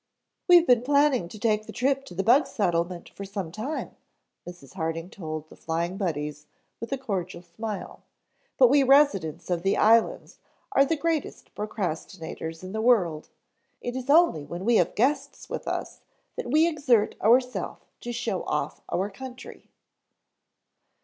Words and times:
"We 0.47 0.55
have 0.55 0.65
been 0.65 0.81
planning 0.81 1.27
to 1.29 1.37
take 1.37 1.67
the 1.67 1.71
trip 1.71 2.05
to 2.05 2.15
the 2.15 2.23
'bug 2.23 2.47
settlement' 2.47 3.09
for 3.09 3.23
some 3.23 3.51
time," 3.51 3.95
Mrs. 4.47 4.73
Harding 4.73 5.11
told 5.11 5.47
the 5.47 5.55
Flying 5.55 5.95
Buddies 5.97 6.47
with 6.79 6.91
a 6.91 6.97
cordial 6.97 7.43
smile, 7.43 8.01
"but 8.57 8.67
we 8.67 8.81
residents 8.81 9.51
of 9.51 9.61
the 9.61 9.77
islands 9.77 10.39
are 10.71 10.85
the 10.85 10.97
greatest 10.97 11.53
procrastinators 11.53 12.63
in 12.63 12.71
the 12.71 12.81
world; 12.81 13.29
it 13.79 13.95
is 13.95 14.09
only 14.09 14.43
when 14.43 14.65
we 14.65 14.77
have 14.77 14.95
guests 14.95 15.51
with 15.51 15.67
us 15.67 16.01
that 16.35 16.49
we 16.49 16.67
exert 16.67 17.13
ourself 17.21 17.85
to 17.99 18.11
show 18.11 18.41
off 18.45 18.81
our 18.89 19.07
country." 19.07 19.69